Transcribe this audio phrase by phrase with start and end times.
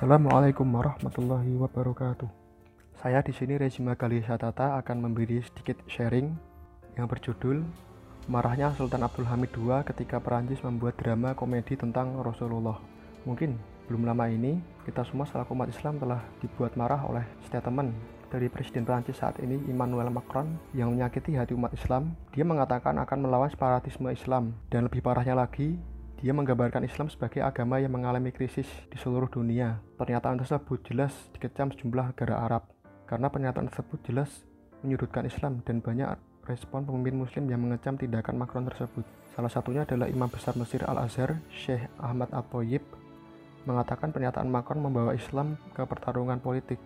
[0.00, 2.24] Assalamualaikum warahmatullahi wabarakatuh.
[3.04, 6.32] Saya di sini Rezima Tata akan memberi sedikit sharing
[6.96, 7.60] yang berjudul
[8.24, 12.80] Marahnya Sultan Abdul Hamid II ketika Perancis membuat drama komedi tentang Rasulullah.
[13.28, 13.60] Mungkin
[13.92, 14.56] belum lama ini
[14.88, 17.92] kita semua selaku umat Islam telah dibuat marah oleh statement
[18.32, 22.16] dari Presiden Perancis saat ini Emmanuel Macron yang menyakiti hati umat Islam.
[22.32, 25.76] Dia mengatakan akan melawan separatisme Islam dan lebih parahnya lagi
[26.20, 29.80] dia menggambarkan Islam sebagai agama yang mengalami krisis di seluruh dunia.
[29.96, 32.68] Pernyataan tersebut jelas dikecam sejumlah negara Arab,
[33.08, 34.28] karena pernyataan tersebut jelas
[34.84, 36.12] menyudutkan Islam dan banyak
[36.44, 39.04] respon pemimpin muslim yang mengecam tindakan Macron tersebut.
[39.32, 42.84] Salah satunya adalah Imam Besar Mesir Al-Azhar, Syekh Ahmad At-Toyib,
[43.64, 46.76] mengatakan pernyataan Macron membawa Islam ke pertarungan politik.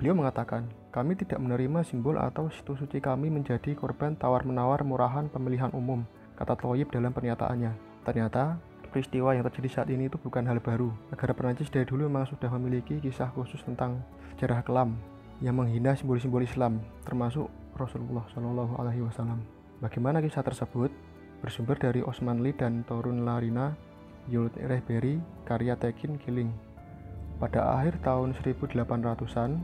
[0.00, 5.74] Beliau mengatakan, kami tidak menerima simbol atau situ suci kami menjadi korban tawar-menawar murahan pemilihan
[5.74, 6.06] umum,
[6.38, 7.74] kata Toyib dalam pernyataannya.
[8.06, 8.56] Ternyata,
[8.88, 10.90] peristiwa yang terjadi saat ini itu bukan hal baru.
[11.12, 14.00] Negara Perancis dari dulu memang sudah memiliki kisah khusus tentang
[14.34, 14.96] sejarah kelam
[15.44, 17.46] yang menghina simbol-simbol Islam, termasuk
[17.78, 19.38] Rasulullah Shallallahu Alaihi Wasallam.
[19.78, 20.90] Bagaimana kisah tersebut?
[21.38, 23.70] Bersumber dari Osman Lee dan Torun Larina,
[24.26, 26.50] Yul Rehberry, karya Tekin Killing.
[27.38, 29.62] Pada akhir tahun 1800-an,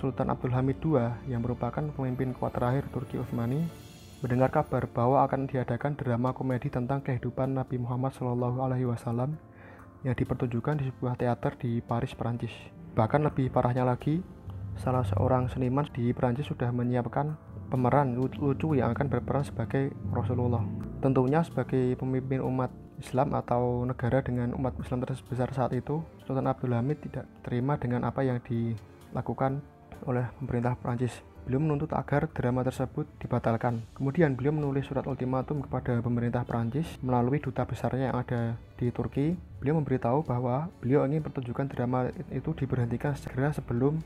[0.00, 0.96] Sultan Abdul Hamid II
[1.28, 3.89] yang merupakan pemimpin kuat terakhir Turki Utsmani
[4.20, 9.40] mendengar kabar bahwa akan diadakan drama komedi tentang kehidupan Nabi Muhammad Shallallahu Alaihi Wasallam
[10.04, 12.52] yang dipertunjukkan di sebuah teater di Paris, Prancis.
[12.92, 14.20] Bahkan lebih parahnya lagi,
[14.76, 17.32] salah seorang seniman di Prancis sudah menyiapkan
[17.72, 20.64] pemeran lucu yang akan berperan sebagai Rasulullah.
[21.00, 22.68] Tentunya sebagai pemimpin umat
[23.00, 28.04] Islam atau negara dengan umat Islam terbesar saat itu, Sultan Abdul Hamid tidak terima dengan
[28.04, 29.64] apa yang dilakukan
[30.06, 31.12] oleh pemerintah Prancis.
[31.48, 33.82] Beliau menuntut agar drama tersebut dibatalkan.
[33.96, 39.34] Kemudian beliau menulis surat ultimatum kepada pemerintah Prancis melalui duta besarnya yang ada di Turki.
[39.58, 43.98] Beliau memberitahu bahwa beliau ingin pertunjukan drama itu diberhentikan segera sebelum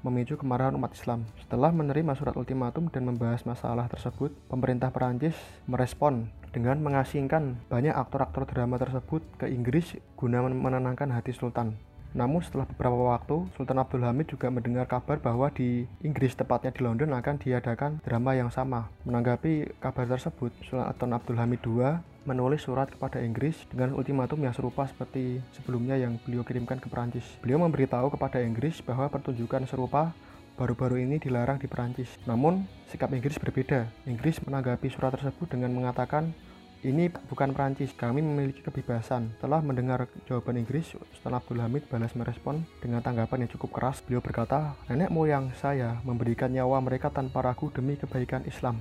[0.00, 1.28] memicu kemarahan umat Islam.
[1.44, 5.36] Setelah menerima surat ultimatum dan membahas masalah tersebut, pemerintah Prancis
[5.68, 11.89] merespon dengan mengasingkan banyak aktor-aktor drama tersebut ke Inggris guna menenangkan hati Sultan.
[12.10, 16.82] Namun setelah beberapa waktu, Sultan Abdul Hamid juga mendengar kabar bahwa di Inggris, tepatnya di
[16.82, 18.90] London, akan diadakan drama yang sama.
[19.06, 24.84] Menanggapi kabar tersebut, Sultan Abdul Hamid II menulis surat kepada Inggris dengan ultimatum yang serupa
[24.84, 27.24] seperti sebelumnya yang beliau kirimkan ke Perancis.
[27.40, 30.12] Beliau memberitahu kepada Inggris bahwa pertunjukan serupa
[30.60, 32.12] baru-baru ini dilarang di Perancis.
[32.28, 33.88] Namun, sikap Inggris berbeda.
[34.04, 36.36] Inggris menanggapi surat tersebut dengan mengatakan
[36.80, 39.36] ini bukan Prancis, kami memiliki kebebasan.
[39.36, 44.00] Setelah mendengar jawaban Inggris, Sultan Abdul Hamid balas merespon dengan tanggapan yang cukup keras.
[44.00, 48.80] Beliau berkata, nenek moyang saya memberikan nyawa mereka tanpa ragu demi kebaikan Islam.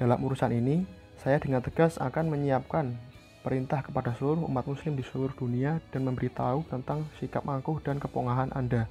[0.00, 0.88] Dalam urusan ini,
[1.20, 2.96] saya dengan tegas akan menyiapkan
[3.44, 8.48] perintah kepada seluruh umat muslim di seluruh dunia dan memberitahu tentang sikap angkuh dan kepongahan
[8.56, 8.88] Anda.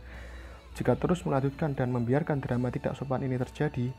[0.78, 3.90] Jika terus melanjutkan dan membiarkan drama tidak sopan ini terjadi,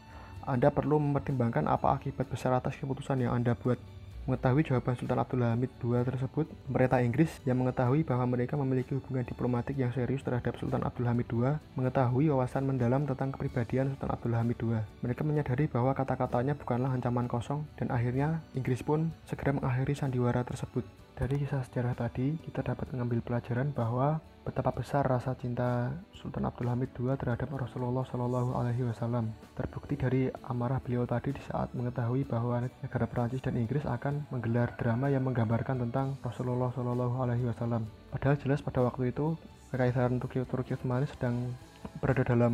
[0.47, 4.02] Anda perlu mempertimbangkan apa akibat besar atas keputusan yang Anda buat.
[4.23, 9.27] Mengetahui jawaban Sultan Abdul Hamid II tersebut, pemerintah Inggris yang mengetahui bahwa mereka memiliki hubungan
[9.27, 14.39] diplomatik yang serius terhadap Sultan Abdul Hamid II, mengetahui wawasan mendalam tentang kepribadian Sultan Abdul
[14.39, 14.79] Hamid II.
[15.03, 20.87] Mereka menyadari bahwa kata-katanya bukanlah ancaman kosong, dan akhirnya Inggris pun segera mengakhiri sandiwara tersebut.
[21.23, 26.67] Dari kisah sejarah tadi, kita dapat mengambil pelajaran bahwa betapa besar rasa cinta Sultan Abdul
[26.67, 29.31] Hamid II terhadap Rasulullah Shallallahu Alaihi Wasallam.
[29.55, 34.75] Terbukti dari amarah beliau tadi di saat mengetahui bahwa negara Perancis dan Inggris akan menggelar
[34.75, 37.87] drama yang menggambarkan tentang Rasulullah Shallallahu Alaihi Wasallam.
[38.11, 39.39] Padahal jelas pada waktu itu
[39.71, 41.55] Kekaisaran Turki Turki Utsmani sedang
[42.03, 42.51] berada dalam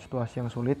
[0.00, 0.80] situasi yang sulit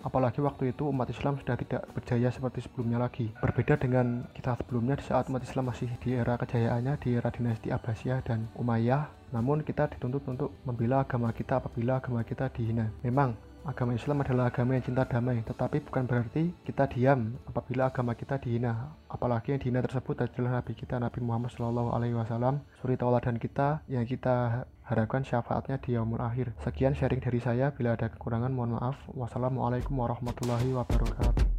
[0.00, 3.28] Apalagi waktu itu umat Islam sudah tidak berjaya seperti sebelumnya lagi.
[3.36, 7.68] Berbeda dengan kita sebelumnya di saat umat Islam masih di era kejayaannya, di era dinasti
[7.68, 9.36] Abbasiyah dan Umayyah.
[9.36, 12.88] Namun kita dituntut untuk membela agama kita apabila agama kita dihina.
[13.04, 18.16] Memang agama Islam adalah agama yang cinta damai, tetapi bukan berarti kita diam apabila agama
[18.16, 18.96] kita dihina.
[19.10, 23.84] Apalagi yang dihina tersebut adalah Nabi kita Nabi Muhammad Shallallahu Alaihi Wasallam, suri tauladan kita
[23.90, 26.56] yang kita harapkan syafaatnya di yaumul akhir.
[26.64, 28.96] Sekian sharing dari saya, bila ada kekurangan mohon maaf.
[29.12, 31.49] Wassalamualaikum warahmatullahi wabarakatuh.